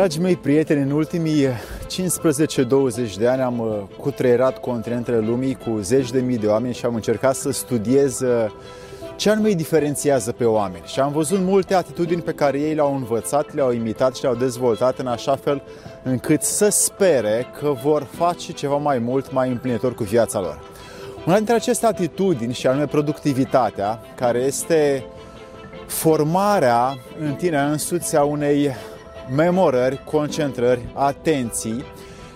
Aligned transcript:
Dragii 0.00 0.20
mei 0.20 0.36
prieteni, 0.36 0.82
în 0.82 0.90
ultimii 0.90 1.46
15-20 1.46 3.14
de 3.18 3.28
ani 3.28 3.42
am 3.42 3.58
uh, 3.58 3.96
cutreierat 3.98 4.60
continentele 4.60 5.18
lumii 5.18 5.54
cu 5.54 5.78
zeci 5.80 6.10
de 6.10 6.20
mii 6.20 6.38
de 6.38 6.46
oameni 6.46 6.74
și 6.74 6.84
am 6.84 6.94
încercat 6.94 7.34
să 7.34 7.50
studiez 7.50 8.20
uh, 8.20 8.50
ce 9.16 9.30
anume 9.30 9.48
îi 9.48 9.54
diferențiază 9.54 10.32
pe 10.32 10.44
oameni. 10.44 10.82
Și 10.86 11.00
am 11.00 11.12
văzut 11.12 11.38
multe 11.40 11.74
atitudini 11.74 12.22
pe 12.22 12.32
care 12.32 12.60
ei 12.60 12.74
le-au 12.74 12.94
învățat, 12.94 13.54
le-au 13.54 13.72
imitat 13.72 14.16
și 14.16 14.22
le-au 14.22 14.34
dezvoltat 14.34 14.98
în 14.98 15.06
așa 15.06 15.36
fel 15.36 15.62
încât 16.02 16.42
să 16.42 16.68
spere 16.68 17.46
că 17.58 17.72
vor 17.82 18.02
face 18.02 18.52
ceva 18.52 18.76
mai 18.76 18.98
mult, 18.98 19.32
mai 19.32 19.48
împlinitor 19.48 19.94
cu 19.94 20.02
viața 20.02 20.40
lor. 20.40 20.60
Una 21.26 21.36
dintre 21.36 21.54
aceste 21.54 21.86
atitudini, 21.86 22.54
și 22.54 22.66
anume 22.66 22.86
productivitatea, 22.86 24.00
care 24.14 24.38
este 24.38 25.04
formarea 25.86 26.98
în 27.20 27.34
tine 27.34 27.58
însuți 27.58 28.16
a 28.16 28.22
unei 28.22 28.70
memorări, 29.34 30.04
concentrări, 30.04 30.92
atenții 30.94 31.84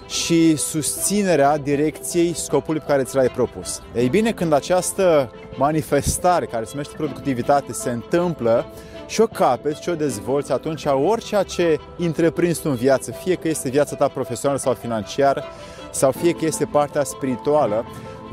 și 0.08 0.56
susținerea 0.56 1.58
direcției 1.58 2.34
scopului 2.34 2.80
pe 2.80 2.86
care 2.86 3.02
ți 3.02 3.14
l-ai 3.14 3.28
propus. 3.28 3.82
Ei 3.94 4.08
bine, 4.08 4.32
când 4.32 4.52
această 4.52 5.30
manifestare 5.56 6.46
care 6.46 6.64
se 6.64 6.70
numește 6.72 6.94
productivitate 6.96 7.72
se 7.72 7.90
întâmplă 7.90 8.66
și 9.06 9.20
o 9.20 9.26
capeți 9.26 9.82
și 9.82 9.88
o 9.88 9.94
dezvolți, 9.94 10.52
atunci 10.52 10.84
orice 10.84 11.42
ce 11.46 11.78
întreprinzi 11.98 12.60
tu 12.60 12.68
în 12.70 12.76
viață, 12.76 13.12
fie 13.12 13.34
că 13.34 13.48
este 13.48 13.68
viața 13.68 13.96
ta 13.96 14.08
profesională 14.08 14.60
sau 14.60 14.74
financiară, 14.74 15.44
sau 15.90 16.10
fie 16.10 16.32
că 16.32 16.44
este 16.44 16.64
partea 16.64 17.04
spirituală, 17.04 17.84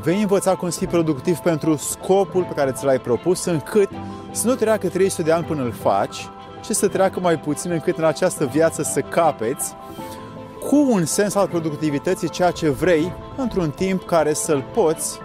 vei 0.02 0.20
învăța 0.20 0.54
cum 0.54 0.70
să 0.70 0.78
fii 0.78 0.86
productiv 0.86 1.38
pentru 1.38 1.76
scopul 1.76 2.44
pe 2.44 2.54
care 2.54 2.72
ți 2.72 2.84
l-ai 2.84 2.98
propus, 2.98 3.44
încât 3.44 3.88
să 4.30 4.46
nu 4.46 4.54
treacă 4.54 4.88
300 4.88 5.22
de 5.22 5.32
ani 5.32 5.44
până 5.44 5.62
îl 5.62 5.72
faci, 5.72 6.28
și 6.62 6.72
să 6.72 6.88
treacă 6.88 7.20
mai 7.20 7.38
puțin 7.38 7.70
încât 7.70 7.98
în 7.98 8.04
această 8.04 8.46
viață 8.46 8.82
să 8.82 9.00
capeți 9.00 9.74
cu 10.68 10.76
un 10.76 11.04
sens 11.04 11.34
al 11.34 11.48
productivității 11.48 12.28
ceea 12.28 12.50
ce 12.50 12.70
vrei 12.70 13.12
într-un 13.36 13.70
timp 13.70 14.04
care 14.04 14.32
să-l 14.32 14.64
poți 14.74 15.18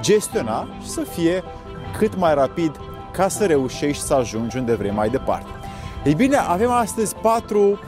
gestiona 0.00 0.68
și 0.82 0.88
să 0.88 1.00
fie 1.00 1.42
cât 1.98 2.16
mai 2.16 2.34
rapid 2.34 2.76
ca 3.12 3.28
să 3.28 3.46
reușești 3.46 4.02
să 4.02 4.14
ajungi 4.14 4.56
unde 4.56 4.74
vrei 4.74 4.90
mai 4.90 5.08
departe. 5.08 5.50
Ei 6.04 6.14
bine, 6.14 6.36
avem 6.36 6.70
astăzi 6.70 7.14
patru 7.14 7.78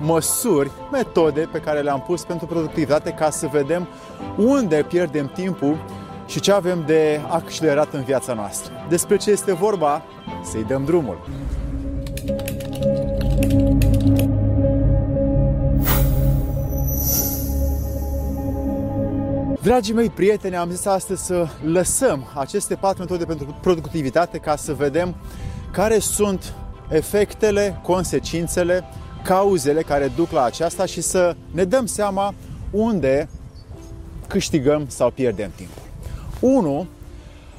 măsuri, 0.00 0.70
metode 0.92 1.48
pe 1.52 1.60
care 1.60 1.80
le-am 1.80 2.00
pus 2.06 2.24
pentru 2.24 2.46
productivitate 2.46 3.10
ca 3.10 3.30
să 3.30 3.46
vedem 3.46 3.88
unde 4.36 4.84
pierdem 4.88 5.26
timpul 5.26 5.84
și 6.26 6.40
ce 6.40 6.52
avem 6.52 6.82
de 6.86 7.20
accelerat 7.28 7.92
în 7.92 8.02
viața 8.02 8.32
noastră. 8.32 8.72
Despre 8.88 9.16
ce 9.16 9.30
este 9.30 9.52
vorba? 9.52 10.02
Să-i 10.44 10.64
dăm 10.64 10.84
drumul. 10.84 11.18
Dragii 19.62 19.94
mei 19.94 20.10
prieteni, 20.10 20.56
am 20.56 20.70
zis 20.70 20.84
astăzi 20.84 21.24
să 21.24 21.46
lăsăm 21.64 22.26
aceste 22.34 22.74
patru 22.74 23.00
metode 23.02 23.24
pentru 23.24 23.56
productivitate 23.60 24.38
ca 24.38 24.56
să 24.56 24.74
vedem 24.74 25.14
care 25.70 25.98
sunt 25.98 26.54
efectele, 26.88 27.80
consecințele, 27.82 28.84
cauzele 29.22 29.82
care 29.82 30.12
duc 30.16 30.30
la 30.30 30.42
aceasta 30.42 30.86
și 30.86 31.00
să 31.00 31.36
ne 31.52 31.64
dăm 31.64 31.86
seama 31.86 32.34
unde 32.70 33.28
câștigăm 34.26 34.84
sau 34.88 35.10
pierdem 35.10 35.50
timp. 35.56 35.70
1. 36.40 36.86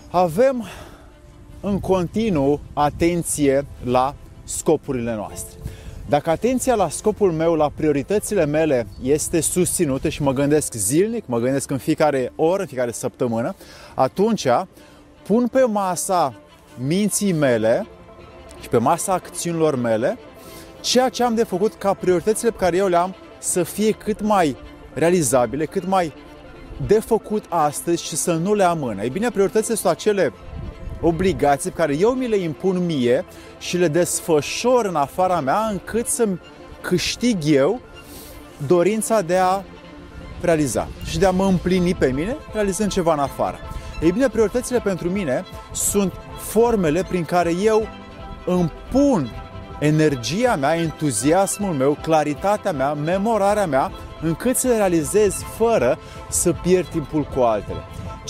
Avem 0.09 0.65
în 1.61 1.79
continuu 1.79 2.59
atenție 2.73 3.65
la 3.83 4.15
scopurile 4.43 5.15
noastre. 5.15 5.60
Dacă 6.11 6.29
atenția 6.29 6.75
la 6.75 6.89
scopul 6.89 7.31
meu, 7.31 7.55
la 7.55 7.71
prioritățile 7.75 8.45
mele 8.45 8.87
este 9.01 9.41
susținută 9.41 10.09
și 10.09 10.21
mă 10.21 10.33
gândesc 10.33 10.73
zilnic, 10.73 11.23
mă 11.27 11.39
gândesc 11.39 11.71
în 11.71 11.77
fiecare 11.77 12.31
oră, 12.35 12.61
în 12.61 12.67
fiecare 12.67 12.91
săptămână, 12.91 13.55
atunci 13.95 14.47
pun 15.23 15.47
pe 15.47 15.61
masa 15.61 16.33
minții 16.77 17.31
mele 17.31 17.87
și 18.61 18.69
pe 18.69 18.77
masa 18.77 19.13
acțiunilor 19.13 19.75
mele 19.75 20.17
ceea 20.81 21.09
ce 21.09 21.23
am 21.23 21.35
de 21.35 21.43
făcut 21.43 21.73
ca 21.73 21.93
prioritățile 21.93 22.49
pe 22.49 22.57
care 22.57 22.77
eu 22.77 22.87
le-am 22.87 23.15
să 23.39 23.63
fie 23.63 23.91
cât 23.91 24.21
mai 24.21 24.55
realizabile, 24.93 25.65
cât 25.65 25.85
mai 25.85 26.13
de 26.87 26.99
făcut 26.99 27.45
astăzi 27.49 28.03
și 28.03 28.15
să 28.15 28.33
nu 28.33 28.53
le 28.53 28.63
amână. 28.63 29.03
Ei 29.03 29.09
bine, 29.09 29.29
prioritățile 29.29 29.75
sunt 29.75 29.91
acele 29.91 30.33
obligații 31.01 31.69
pe 31.69 31.75
care 31.75 31.97
eu 31.97 32.09
mi 32.09 32.27
le 32.27 32.35
impun 32.35 32.85
mie 32.85 33.25
și 33.59 33.77
le 33.77 33.87
desfășor 33.87 34.85
în 34.85 34.95
afara 34.95 35.39
mea 35.39 35.67
încât 35.71 36.07
să 36.07 36.27
câștig 36.81 37.37
eu 37.45 37.81
dorința 38.67 39.21
de 39.21 39.37
a 39.37 39.61
realiza 40.41 40.87
și 41.05 41.19
de 41.19 41.25
a 41.25 41.31
mă 41.31 41.45
împlini 41.45 41.95
pe 41.95 42.11
mine 42.11 42.35
realizând 42.53 42.91
ceva 42.91 43.13
în 43.13 43.19
afară. 43.19 43.57
Ei 44.01 44.11
bine, 44.11 44.27
prioritățile 44.27 44.79
pentru 44.79 45.09
mine 45.09 45.43
sunt 45.71 46.13
formele 46.37 47.03
prin 47.03 47.23
care 47.23 47.53
eu 47.63 47.87
îmi 48.45 48.71
pun 48.91 49.29
energia 49.79 50.55
mea, 50.55 50.75
entuziasmul 50.77 51.73
meu, 51.73 51.97
claritatea 52.01 52.71
mea, 52.71 52.93
memorarea 52.93 53.65
mea, 53.65 53.91
încât 54.21 54.55
să 54.55 54.67
le 54.67 54.75
realizez 54.75 55.43
fără 55.57 55.97
să 56.29 56.53
pierd 56.61 56.87
timpul 56.87 57.23
cu 57.23 57.41
altele. 57.41 57.79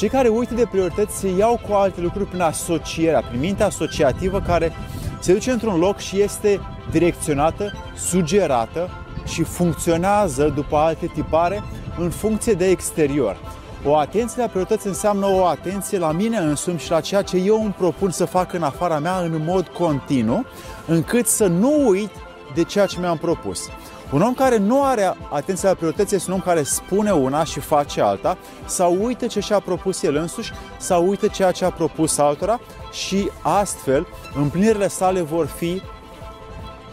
Cei 0.01 0.09
care 0.09 0.27
uită 0.27 0.53
de 0.53 0.65
priorități 0.71 1.17
se 1.17 1.29
iau 1.37 1.59
cu 1.67 1.73
alte 1.73 2.01
lucruri 2.01 2.25
prin 2.25 2.41
asocierea, 2.41 3.21
prin 3.21 3.39
mintea 3.39 3.65
asociativă 3.65 4.41
care 4.41 4.71
se 5.19 5.33
duce 5.33 5.51
într-un 5.51 5.79
loc 5.79 5.97
și 5.97 6.21
este 6.21 6.59
direcționată, 6.91 7.71
sugerată 7.95 8.89
și 9.25 9.43
funcționează 9.43 10.51
după 10.55 10.77
alte 10.77 11.05
tipare 11.05 11.63
în 11.97 12.09
funcție 12.09 12.53
de 12.53 12.69
exterior. 12.69 13.37
O 13.85 13.95
atenție 13.95 14.41
la 14.41 14.47
priorități 14.47 14.87
înseamnă 14.87 15.25
o 15.25 15.45
atenție 15.45 15.97
la 15.97 16.11
mine 16.11 16.37
însumi 16.37 16.79
și 16.79 16.91
la 16.91 17.01
ceea 17.01 17.21
ce 17.21 17.37
eu 17.37 17.63
îmi 17.63 17.75
propun 17.77 18.11
să 18.11 18.25
fac 18.25 18.53
în 18.53 18.63
afara 18.63 18.99
mea 18.99 19.17
în 19.17 19.41
mod 19.45 19.67
continuu, 19.67 20.45
încât 20.87 21.27
să 21.27 21.47
nu 21.47 21.87
uit 21.87 22.11
de 22.55 22.63
ceea 22.63 22.85
ce 22.85 22.99
mi-am 22.99 23.17
propus. 23.17 23.69
Un 24.11 24.21
om 24.21 24.33
care 24.33 24.57
nu 24.57 24.83
are 24.83 25.15
atenție 25.29 25.67
la 25.67 25.73
priorități 25.73 26.15
este 26.15 26.29
un 26.29 26.35
om 26.35 26.43
care 26.43 26.63
spune 26.63 27.11
una 27.11 27.43
și 27.43 27.59
face 27.59 28.01
alta, 28.01 28.37
sau 28.65 29.03
uită 29.03 29.27
ce 29.27 29.39
și-a 29.39 29.59
propus 29.59 30.03
el 30.03 30.15
însuși, 30.15 30.51
sau 30.77 31.07
uită 31.07 31.27
ceea 31.27 31.51
ce 31.51 31.65
a 31.65 31.69
propus 31.69 32.17
altora 32.17 32.59
și 32.91 33.29
astfel 33.41 34.07
împlinirile 34.35 34.87
sale 34.87 35.21
vor 35.21 35.45
fi 35.45 35.81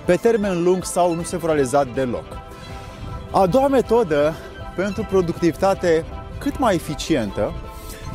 pe 0.05 0.17
termen 0.17 0.63
lung 0.63 0.85
sau 0.85 1.15
nu 1.15 1.23
se 1.23 1.37
vor 1.37 1.51
realiza 1.51 1.85
deloc. 1.85 2.25
A 3.31 3.47
doua 3.47 3.69
metodă 3.69 4.35
pentru 4.77 5.07
productivitate 5.11 6.05
cât 6.39 6.59
mai 6.59 6.75
eficientă 6.75 7.53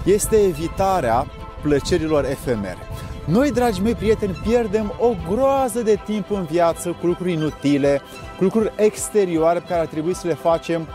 este 0.04 0.44
evitarea 0.44 1.28
plăcerilor 1.62 2.26
efemere. 2.26 2.78
Noi, 3.26 3.52
dragi 3.52 3.82
mei 3.82 3.96
prieteni, 3.96 4.40
pierdem 4.48 4.94
o 5.00 5.16
groază 5.30 5.82
de 5.82 6.00
timp 6.06 6.32
în 6.32 6.44
viață 6.44 6.96
cu 7.00 7.08
lucruri 7.08 7.32
inutile, 7.32 8.02
cu 8.38 8.44
lucruri 8.44 8.72
exterioare 8.76 9.60
pe 9.60 9.66
care 9.68 9.80
ar 9.80 9.86
trebui 9.86 10.16
să 10.16 10.28
le 10.28 10.34
facem 10.34 10.88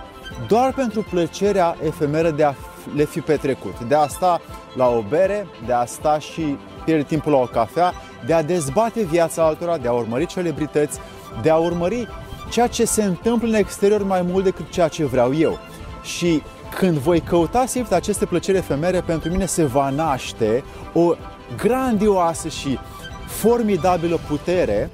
doar 0.49 0.72
pentru 0.72 1.06
plăcerea 1.11 1.77
efemeră 1.84 2.31
de 2.31 2.44
a 2.44 2.55
le 2.94 3.05
fi 3.05 3.21
petrecut, 3.21 3.81
de 3.81 3.94
a 3.94 4.06
sta 4.06 4.41
la 4.75 4.89
o 4.89 5.03
bere, 5.09 5.47
de 5.66 5.72
a 5.72 5.84
sta 5.84 6.19
și 6.19 6.56
pierde 6.84 7.03
timpul 7.03 7.33
la 7.33 7.39
o 7.39 7.44
cafea, 7.44 7.93
de 8.27 8.33
a 8.33 8.43
dezbate 8.43 9.03
viața 9.03 9.45
altora, 9.45 9.78
de 9.78 9.89
a 9.89 9.93
urmări 9.93 10.27
celebrități, 10.27 10.99
de 11.43 11.50
a 11.50 11.56
urmări 11.56 12.09
ceea 12.50 12.66
ce 12.66 12.84
se 12.84 13.05
întâmplă 13.05 13.49
în 13.49 13.55
exterior 13.55 14.03
mai 14.03 14.22
mult 14.22 14.45
decât 14.45 14.71
ceea 14.71 14.89
ce 14.89 15.05
vreau 15.05 15.34
eu. 15.34 15.59
Și 16.03 16.42
când 16.78 16.97
voi 16.97 17.21
căuta 17.21 17.66
să 17.66 17.84
aceste 17.91 18.27
plăceri 18.27 18.57
efemere, 18.59 19.01
pentru 19.01 19.30
mine 19.30 19.47
se 19.47 19.65
va 19.65 19.91
naște 19.91 20.65
o 20.92 21.15
grandioasă 21.56 22.48
și 22.48 22.78
formidabilă 23.27 24.18
putere 24.28 24.91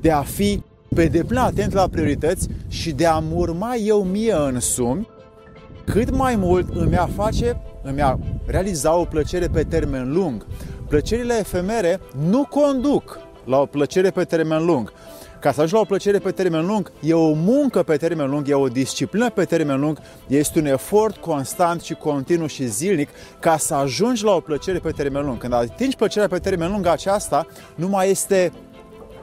de 0.00 0.10
a 0.10 0.22
fi 0.22 0.62
pe 0.94 1.06
deplin 1.06 1.38
atent 1.38 1.72
la 1.72 1.88
priorități 1.88 2.48
și 2.68 2.92
de 2.92 3.06
a-mi 3.06 3.32
urma 3.34 3.74
eu 3.74 4.02
mie 4.02 4.32
însumi 4.32 5.08
cât 5.84 6.10
mai 6.10 6.36
mult 6.36 6.74
îmi 6.74 6.96
a 6.96 7.06
face, 7.06 7.62
îmi 7.82 8.02
a 8.02 8.18
realiza 8.46 8.94
o 8.94 9.04
plăcere 9.04 9.46
pe 9.46 9.62
termen 9.62 10.12
lung. 10.12 10.46
Plăcerile 10.88 11.38
efemere 11.38 12.00
nu 12.28 12.44
conduc 12.44 13.18
la 13.44 13.60
o 13.60 13.66
plăcere 13.66 14.10
pe 14.10 14.24
termen 14.24 14.64
lung. 14.64 14.92
Ca 15.40 15.52
să 15.52 15.60
ajungi 15.60 15.74
la 15.74 15.80
o 15.80 15.84
plăcere 15.84 16.18
pe 16.18 16.30
termen 16.30 16.66
lung, 16.66 16.92
e 17.00 17.14
o 17.14 17.32
muncă 17.32 17.82
pe 17.82 17.96
termen 17.96 18.30
lung, 18.30 18.48
e 18.48 18.54
o 18.54 18.68
disciplină 18.68 19.30
pe 19.30 19.44
termen 19.44 19.80
lung, 19.80 19.98
este 20.26 20.58
un 20.58 20.66
efort 20.66 21.16
constant 21.16 21.82
și 21.82 21.94
continuu 21.94 22.46
și 22.46 22.66
zilnic 22.66 23.08
ca 23.38 23.56
să 23.56 23.74
ajungi 23.74 24.24
la 24.24 24.34
o 24.34 24.40
plăcere 24.40 24.78
pe 24.78 24.90
termen 24.90 25.24
lung. 25.24 25.38
Când 25.38 25.52
atingi 25.52 25.96
plăcerea 25.96 26.28
pe 26.28 26.38
termen 26.38 26.70
lung, 26.70 26.86
aceasta 26.86 27.46
nu 27.74 27.88
mai 27.88 28.10
este 28.10 28.52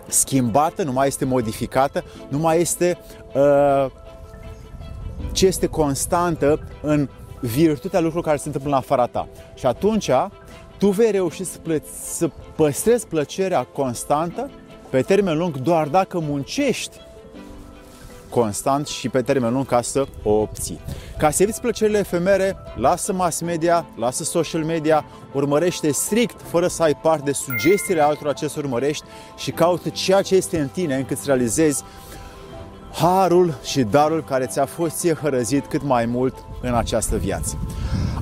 schimbată, 0.07 0.83
nu 0.83 0.91
mai 0.91 1.07
este 1.07 1.25
modificată, 1.25 2.03
nu 2.29 2.37
mai 2.37 2.59
este 2.61 2.97
uh, 3.33 3.91
ce 5.31 5.45
este 5.45 5.67
constantă 5.67 6.59
în 6.81 7.09
virtutea 7.39 7.99
lucrurilor 7.99 8.23
care 8.23 8.37
se 8.37 8.47
întâmplă 8.47 8.71
în 8.71 8.77
afara 8.77 9.05
ta. 9.05 9.27
Și 9.55 9.65
atunci 9.65 10.09
tu 10.77 10.89
vei 10.89 11.11
reuși 11.11 11.43
să, 11.43 11.57
plă- 11.57 11.83
să 12.03 12.29
păstrezi 12.55 13.07
plăcerea 13.07 13.63
constantă 13.63 14.49
pe 14.89 15.01
termen 15.01 15.37
lung 15.37 15.57
doar 15.57 15.87
dacă 15.87 16.19
muncești 16.19 16.97
constant 18.29 18.87
și 18.87 19.09
pe 19.09 19.21
termen 19.21 19.53
lung 19.53 19.65
ca 19.65 19.81
să 19.81 20.07
o 20.23 20.31
obții. 20.31 20.79
Ca 21.17 21.29
să 21.29 21.43
eviți 21.43 21.61
plăcerile 21.61 21.97
efemere, 21.97 22.57
lasă 22.75 23.13
mass 23.13 23.41
media, 23.41 23.85
lasă 23.95 24.23
social 24.23 24.63
media, 24.63 25.05
urmărește 25.33 25.91
strict, 25.91 26.41
fără 26.41 26.67
să 26.67 26.83
ai 26.83 26.95
parte 27.01 27.21
de 27.25 27.31
sugestiile 27.31 28.01
altora 28.01 28.33
ce 28.33 28.47
să 28.47 28.55
urmărești 28.59 29.05
și 29.37 29.51
caută 29.51 29.89
ceea 29.89 30.21
ce 30.21 30.35
este 30.35 30.59
în 30.59 30.67
tine 30.67 30.95
încât 30.95 31.17
să 31.17 31.23
realizezi 31.25 31.83
harul 32.91 33.53
și 33.63 33.83
darul 33.83 34.23
care 34.23 34.45
ți-a 34.45 34.65
fost 34.65 34.95
ție 34.95 35.13
hărăzit 35.13 35.65
cât 35.65 35.83
mai 35.83 36.05
mult 36.05 36.35
în 36.61 36.73
această 36.73 37.15
viață. 37.15 37.57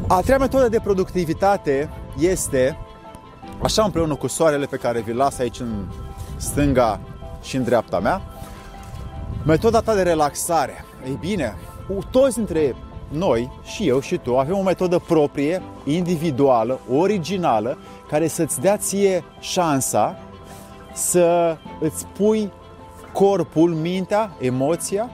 A 0.07 0.21
treia 0.21 0.37
metodă 0.37 0.69
de 0.69 0.79
productivitate 0.79 1.89
este, 2.19 2.77
așa 3.61 3.83
împreună 3.83 4.15
cu 4.15 4.27
soarele 4.27 4.65
pe 4.65 4.77
care 4.77 5.01
vi-l 5.01 5.15
las 5.15 5.39
aici 5.39 5.59
în 5.59 5.85
stânga 6.35 6.99
și 7.41 7.55
în 7.55 7.63
dreapta 7.63 7.99
mea, 7.99 8.21
metoda 9.45 9.79
ta 9.79 9.95
de 9.95 10.01
relaxare. 10.01 10.85
Ei 11.05 11.17
bine, 11.19 11.55
toți 12.11 12.35
dintre 12.35 12.75
noi, 13.07 13.51
și 13.63 13.87
eu 13.87 13.99
și 13.99 14.17
tu, 14.17 14.37
avem 14.37 14.57
o 14.57 14.61
metodă 14.61 14.99
proprie, 14.99 15.61
individuală, 15.83 16.79
originală, 16.91 17.77
care 18.07 18.27
să-ți 18.27 18.61
dea 18.61 18.77
ție 18.77 19.23
șansa 19.39 20.17
să 20.93 21.57
îți 21.79 22.05
pui 22.05 22.51
corpul, 23.13 23.73
mintea, 23.73 24.35
emoția 24.39 25.09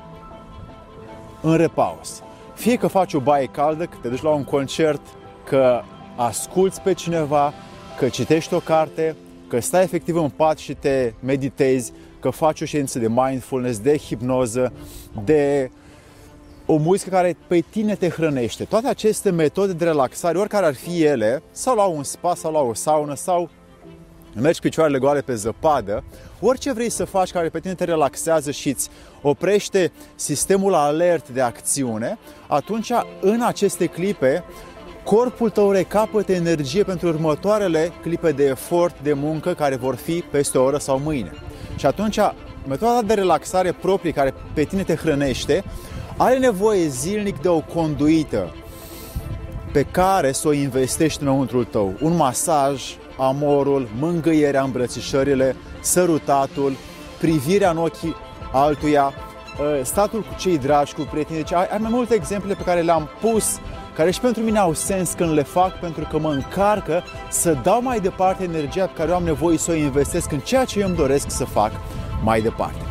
în 1.41 1.55
repaus. 1.55 2.21
Fie 2.53 2.75
că 2.75 2.87
faci 2.87 3.13
o 3.13 3.19
baie 3.19 3.45
caldă, 3.45 3.85
că 3.85 3.95
te 4.01 4.07
duci 4.07 4.21
la 4.21 4.29
un 4.29 4.43
concert, 4.43 5.01
că 5.43 5.81
asculți 6.15 6.81
pe 6.81 6.93
cineva, 6.93 7.53
că 7.97 8.09
citești 8.09 8.53
o 8.53 8.59
carte, 8.59 9.15
că 9.51 9.59
stai 9.59 9.83
efectiv 9.83 10.15
în 10.15 10.29
pat 10.29 10.57
și 10.57 10.73
te 10.73 11.13
meditezi, 11.19 11.91
că 12.19 12.29
faci 12.29 12.61
o 12.61 12.65
ședință 12.65 12.99
de 12.99 13.07
mindfulness, 13.07 13.79
de 13.79 13.97
hipnoză, 13.97 14.73
de 15.25 15.71
o 16.65 16.77
muzică 16.77 17.09
care 17.09 17.37
pe 17.47 17.63
tine 17.69 17.95
te 17.95 18.09
hrănește. 18.09 18.63
Toate 18.63 18.87
aceste 18.87 19.29
metode 19.29 19.73
de 19.73 19.83
relaxare, 19.83 20.37
oricare 20.37 20.65
ar 20.65 20.73
fi 20.73 21.03
ele, 21.03 21.41
sau 21.51 21.75
la 21.75 21.83
un 21.83 22.03
spa, 22.03 22.35
sau 22.35 22.51
la 22.51 22.59
o 22.59 22.73
saună, 22.73 23.15
sau 23.15 23.49
mergi 24.35 24.59
picioarele 24.59 24.97
goale 24.97 25.21
pe 25.21 25.35
zăpadă, 25.35 26.03
orice 26.39 26.71
vrei 26.71 26.89
să 26.89 27.05
faci 27.05 27.31
care 27.31 27.49
pe 27.49 27.59
tine 27.59 27.73
te 27.73 27.83
relaxează 27.83 28.51
și 28.51 28.69
îți 28.69 28.89
oprește 29.21 29.91
sistemul 30.15 30.73
alert 30.73 31.29
de 31.29 31.41
acțiune, 31.41 32.17
atunci 32.47 32.91
în 33.21 33.41
aceste 33.41 33.85
clipe 33.85 34.43
corpul 35.03 35.49
tău 35.49 35.71
recapătă 35.71 36.31
energie 36.31 36.83
pentru 36.83 37.07
următoarele 37.07 37.91
clipe 38.01 38.31
de 38.31 38.43
efort, 38.43 38.95
de 39.01 39.13
muncă 39.13 39.53
care 39.53 39.75
vor 39.75 39.95
fi 39.95 40.23
peste 40.31 40.57
o 40.57 40.63
oră 40.63 40.77
sau 40.77 40.99
mâine. 40.99 41.31
Și 41.75 41.85
atunci 41.85 42.19
metoda 42.67 43.01
de 43.01 43.13
relaxare 43.13 43.71
proprie 43.71 44.11
care 44.11 44.33
pe 44.53 44.63
tine 44.63 44.83
te 44.83 44.95
hrănește 44.95 45.63
are 46.17 46.37
nevoie 46.37 46.87
zilnic 46.87 47.41
de 47.41 47.47
o 47.47 47.59
conduită 47.59 48.55
pe 49.71 49.83
care 49.83 50.31
să 50.31 50.47
o 50.47 50.53
investești 50.53 51.21
înăuntrul 51.21 51.63
tău. 51.63 51.93
Un 52.01 52.15
masaj, 52.15 52.83
amorul, 53.17 53.89
mângâierea, 53.99 54.63
îmbrățișările, 54.63 55.55
sărutatul, 55.79 56.73
privirea 57.19 57.69
în 57.69 57.77
ochii 57.77 58.15
altuia, 58.51 59.13
ă, 59.79 59.83
statul 59.83 60.19
cu 60.21 60.35
cei 60.39 60.57
dragi, 60.57 60.93
cu 60.93 61.07
prietenii. 61.11 61.41
Deci 61.41 61.53
ai, 61.53 61.67
ai 61.71 61.77
mai 61.79 61.91
multe 61.93 62.13
exemple 62.13 62.53
pe 62.53 62.63
care 62.63 62.81
le-am 62.81 63.09
pus, 63.21 63.59
care 64.01 64.13
și 64.13 64.21
pentru 64.21 64.43
mine 64.43 64.59
au 64.59 64.73
sens 64.73 65.11
când 65.11 65.33
le 65.33 65.43
fac, 65.43 65.79
pentru 65.79 66.07
că 66.09 66.19
mă 66.19 66.31
încarcă 66.31 67.03
să 67.29 67.57
dau 67.63 67.81
mai 67.81 67.99
departe 67.99 68.43
energia 68.43 68.85
pe 68.85 68.93
care 68.95 69.09
eu 69.09 69.15
am 69.15 69.23
nevoie 69.23 69.57
să 69.57 69.71
o 69.71 69.73
investesc 69.73 70.31
în 70.31 70.39
ceea 70.39 70.65
ce 70.65 70.79
eu 70.79 70.87
îmi 70.87 70.95
doresc 70.95 71.29
să 71.29 71.45
fac 71.45 71.71
mai 72.23 72.41
departe. 72.41 72.81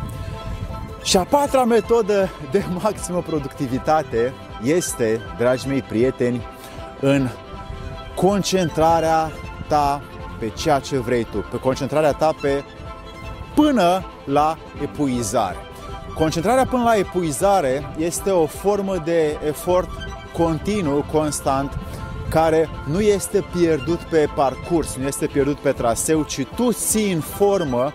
Și 1.03 1.17
a 1.17 1.23
patra 1.23 1.63
metodă 1.63 2.29
de 2.51 2.63
maximă 2.81 3.21
productivitate 3.21 4.33
este, 4.63 5.19
dragi 5.37 5.67
mei 5.67 5.81
prieteni, 5.81 6.41
în 6.99 7.27
concentrarea 8.15 9.31
ta 9.67 10.01
pe 10.39 10.49
ceea 10.49 10.79
ce 10.79 10.97
vrei 10.97 11.23
tu, 11.23 11.37
pe 11.37 11.57
concentrarea 11.57 12.13
ta 12.13 12.35
pe 12.41 12.63
până 13.55 14.05
la 14.25 14.57
epuizare. 14.81 15.57
Concentrarea 16.15 16.65
până 16.65 16.83
la 16.83 16.95
epuizare 16.95 17.93
este 17.97 18.29
o 18.29 18.45
formă 18.45 18.97
de 18.97 19.39
efort 19.47 19.89
continuu, 20.37 21.05
constant, 21.11 21.77
care 22.29 22.69
nu 22.85 23.01
este 23.01 23.45
pierdut 23.57 23.99
pe 23.99 24.29
parcurs, 24.35 24.95
nu 24.95 25.07
este 25.07 25.25
pierdut 25.25 25.57
pe 25.57 25.71
traseu, 25.71 26.23
ci 26.23 26.45
tu 26.55 26.71
ții 26.71 27.11
în 27.11 27.19
formă 27.19 27.91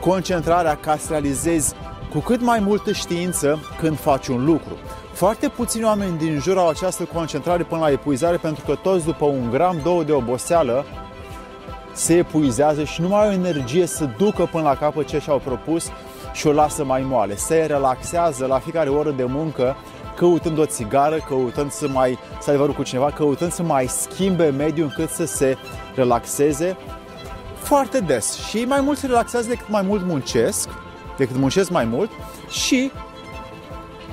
concentrarea 0.00 0.76
ca 0.76 0.96
să 0.96 1.06
realizezi 1.08 1.74
cu 2.10 2.18
cât 2.18 2.40
mai 2.40 2.60
multă 2.60 2.92
știință 2.92 3.58
când 3.78 3.98
faci 3.98 4.26
un 4.26 4.44
lucru. 4.44 4.76
Foarte 5.12 5.48
puțini 5.48 5.84
oameni 5.84 6.18
din 6.18 6.38
jur 6.40 6.58
au 6.58 6.68
această 6.68 7.04
concentrare 7.04 7.62
până 7.62 7.80
la 7.80 7.90
epuizare 7.90 8.36
pentru 8.36 8.64
că 8.64 8.74
toți 8.74 9.04
după 9.04 9.24
un 9.24 9.50
gram, 9.50 9.80
două 9.82 10.02
de 10.02 10.12
oboseală 10.12 10.84
se 11.92 12.16
epuizează 12.16 12.84
și 12.84 13.00
nu 13.00 13.08
mai 13.08 13.26
au 13.26 13.32
energie 13.32 13.86
să 13.86 14.08
ducă 14.18 14.48
până 14.50 14.62
la 14.62 14.76
capăt 14.76 15.06
ce 15.06 15.18
și-au 15.18 15.38
propus 15.44 15.86
și 16.32 16.46
o 16.46 16.52
lasă 16.52 16.84
mai 16.84 17.02
moale. 17.02 17.36
Se 17.36 17.64
relaxează 17.68 18.46
la 18.46 18.58
fiecare 18.58 18.88
oră 18.88 19.10
de 19.10 19.24
muncă 19.24 19.76
căutând 20.20 20.58
o 20.58 20.66
țigară, 20.66 21.16
căutând 21.16 21.70
să 21.70 21.88
mai 21.88 22.18
să 22.40 22.50
adevărul 22.50 22.74
cu 22.74 22.82
cineva, 22.82 23.10
căutând 23.10 23.52
să 23.52 23.62
mai 23.62 23.86
schimbe 23.86 24.48
mediul 24.48 24.86
încât 24.86 25.14
să 25.14 25.24
se 25.24 25.56
relaxeze 25.94 26.76
foarte 27.54 28.00
des. 28.00 28.38
Și 28.48 28.64
mai 28.64 28.80
mult 28.80 28.98
se 28.98 29.06
relaxează 29.06 29.48
decât 29.48 29.68
mai 29.68 29.82
mult 29.82 30.04
muncesc, 30.04 30.68
decât 31.16 31.36
muncesc 31.36 31.70
mai 31.70 31.84
mult 31.84 32.10
și 32.48 32.90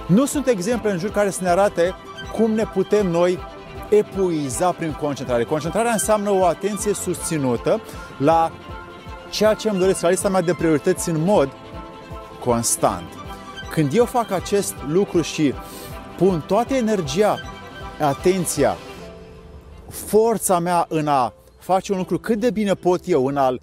nu 0.05 0.25
sunt 0.25 0.47
exemple 0.47 0.91
în 0.91 0.99
jur 0.99 1.11
care 1.11 1.29
să 1.29 1.39
ne 1.43 1.49
arate 1.49 1.95
cum 2.35 2.51
ne 2.51 2.63
putem 2.73 3.07
noi 3.07 3.39
epuiza 3.89 4.71
prin 4.71 4.91
concentrare. 4.91 5.43
Concentrarea 5.43 5.91
înseamnă 5.91 6.29
o 6.29 6.45
atenție 6.45 6.93
susținută 6.93 7.81
la 8.17 8.51
ceea 9.29 9.53
ce 9.53 9.69
îmi 9.69 9.79
doresc, 9.79 10.01
la 10.01 10.09
lista 10.09 10.29
mea 10.29 10.41
de 10.41 10.53
priorități 10.53 11.09
în 11.09 11.23
mod 11.23 11.49
constant. 12.43 13.07
Când 13.71 13.93
eu 13.93 14.05
fac 14.05 14.31
acest 14.31 14.73
lucru 14.87 15.21
și 15.21 15.53
pun 16.17 16.43
toată 16.47 16.73
energia, 16.73 17.39
atenția, 17.99 18.75
forța 19.89 20.59
mea 20.59 20.85
în 20.89 21.07
a 21.07 21.33
face 21.59 21.91
un 21.91 21.97
lucru 21.97 22.19
cât 22.19 22.39
de 22.39 22.51
bine 22.51 22.73
pot 22.73 22.99
eu, 23.05 23.25
în 23.25 23.37
a-l 23.37 23.61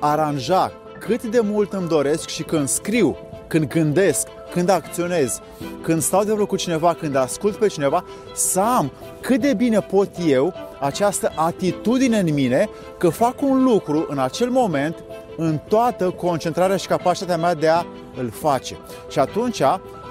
aranja 0.00 0.72
cât 0.98 1.22
de 1.22 1.40
mult 1.40 1.72
îmi 1.72 1.88
doresc 1.88 2.28
și 2.28 2.42
când 2.42 2.68
scriu, 2.68 3.16
când 3.46 3.68
gândesc, 3.68 4.26
când 4.52 4.68
acționez, 4.68 5.40
când 5.82 6.02
stau 6.02 6.24
de 6.24 6.30
vorbă 6.30 6.46
cu 6.46 6.56
cineva, 6.56 6.94
când 6.94 7.16
ascult 7.16 7.56
pe 7.56 7.66
cineva, 7.66 8.04
să 8.34 8.60
am 8.60 8.92
cât 9.20 9.40
de 9.40 9.54
bine 9.54 9.80
pot 9.80 10.08
eu 10.26 10.54
această 10.80 11.32
atitudine 11.34 12.18
în 12.18 12.34
mine 12.34 12.68
că 12.98 13.08
fac 13.08 13.42
un 13.42 13.64
lucru 13.64 14.06
în 14.08 14.18
acel 14.18 14.50
moment 14.50 15.04
în 15.36 15.58
toată 15.68 16.10
concentrarea 16.10 16.76
și 16.76 16.86
capacitatea 16.86 17.36
mea 17.36 17.54
de 17.54 17.68
a 17.68 17.84
îl 18.16 18.30
face. 18.30 18.76
Și 19.08 19.18
atunci, 19.18 19.62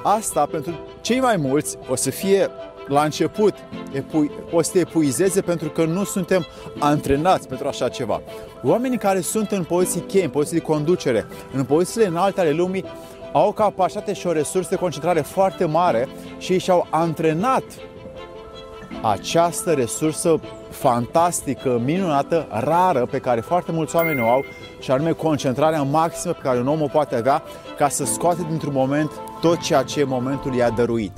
asta 0.03 0.45
pentru 0.45 0.79
cei 1.01 1.19
mai 1.19 1.35
mulți 1.37 1.77
o 1.89 1.95
să 1.95 2.09
fie 2.09 2.49
la 2.87 3.03
început 3.03 3.53
o 4.51 4.61
să 4.61 4.71
te 4.71 4.79
epuizeze 4.79 5.41
pentru 5.41 5.69
că 5.69 5.85
nu 5.85 6.03
suntem 6.03 6.45
antrenați 6.79 7.47
pentru 7.47 7.67
așa 7.67 7.89
ceva. 7.89 8.21
Oamenii 8.63 8.97
care 8.97 9.21
sunt 9.21 9.51
în 9.51 9.63
poziții 9.63 10.01
cheie, 10.01 10.23
în 10.23 10.29
poziții 10.29 10.59
de 10.59 10.65
conducere, 10.65 11.25
în 11.53 11.63
pozițiile 11.63 12.07
înalte 12.07 12.39
ale 12.39 12.51
lumii, 12.51 12.85
au 13.33 13.47
o 13.47 13.51
capacitate 13.51 14.13
și 14.13 14.27
o 14.27 14.31
resursă 14.31 14.69
de 14.69 14.75
concentrare 14.75 15.21
foarte 15.21 15.65
mare 15.65 16.07
și 16.37 16.51
ei 16.51 16.59
și-au 16.59 16.87
antrenat 16.89 17.63
această 19.01 19.73
resursă 19.73 20.39
fantastică, 20.69 21.81
minunată, 21.85 22.47
rară, 22.49 23.05
pe 23.05 23.19
care 23.19 23.41
foarte 23.41 23.71
mulți 23.71 23.95
oameni 23.95 24.21
o 24.21 24.27
au, 24.27 24.45
și 24.79 24.91
anume 24.91 25.11
concentrarea 25.11 25.81
maximă 25.81 26.33
pe 26.33 26.41
care 26.43 26.59
un 26.59 26.67
om 26.67 26.81
o 26.81 26.88
poate 26.88 27.15
avea 27.15 27.43
ca 27.77 27.89
să 27.89 28.05
scoate 28.05 28.45
dintr-un 28.49 28.73
moment 28.73 29.11
tot 29.41 29.59
ceea 29.59 29.83
ce 29.83 30.03
momentul 30.03 30.55
i-a 30.55 30.69
dăruit. 30.69 31.11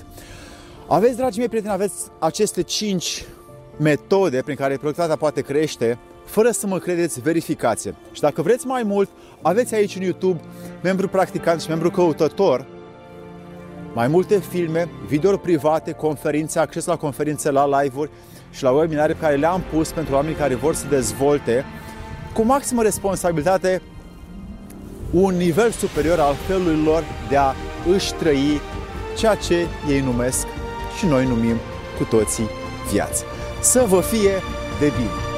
Aveți, 0.88 1.18
dragii 1.18 1.40
mei 1.40 1.48
prieteni, 1.48 1.74
aveți 1.74 1.96
aceste 2.20 2.62
5 2.62 3.26
metode 3.78 4.42
prin 4.42 4.56
care 4.56 4.74
productivitatea 4.74 5.16
poate 5.16 5.42
crește 5.42 5.98
fără 6.26 6.52
să 6.52 6.68
mă 6.68 6.78
credeți, 6.78 7.22
verificație. 7.22 7.96
Și 8.12 8.22
dacă 8.22 8.42
vreți 8.42 8.68
mai 8.68 8.84
mult, 8.84 9.10
aveți 9.42 9.76
aici 9.76 9.96
în 9.96 10.02
YouTube 10.02 10.40
membru 10.82 11.08
practicant 11.08 11.62
și 11.62 11.70
membru 11.70 11.92
căutător 11.92 12.66
mai 13.94 14.08
multe 14.08 14.40
filme, 14.40 14.90
videouri 15.08 15.40
private, 15.40 15.92
conferințe, 15.92 16.60
acces 16.60 16.86
la 16.86 16.96
conferințe, 16.96 17.52
la 17.52 17.82
live-uri 17.82 18.10
și 18.52 18.64
la 18.64 18.72
webinare 18.72 19.14
pe 19.14 19.20
care 19.20 19.36
le-am 19.36 19.64
pus 19.74 19.92
pentru 19.92 20.14
oameni 20.14 20.36
care 20.36 20.56
vor 20.56 20.76
să 20.76 20.86
dezvolte 20.90 21.66
cu 22.34 22.42
maximă 22.42 22.82
responsabilitate 22.82 23.82
un 25.12 25.36
nivel 25.36 25.72
superior 25.72 26.20
al 26.20 26.36
felului 26.48 26.84
lor 26.84 27.04
de 27.30 27.38
a 27.38 27.54
își 27.94 28.14
trăi 28.14 28.62
ceea 29.18 29.36
ce 29.36 29.68
ei 29.90 30.00
numesc 30.00 30.46
și 30.98 31.06
noi 31.06 31.26
numim 31.26 31.56
cu 31.98 32.04
toții 32.04 32.50
viață. 32.92 33.24
Să 33.62 33.86
vă 33.88 34.02
fie 34.02 34.32
de 34.80 34.92
bine! 34.98 35.31